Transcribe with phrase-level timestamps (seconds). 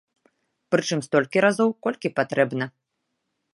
[0.75, 2.65] Прычым столькі разоў, колькі патрэбна.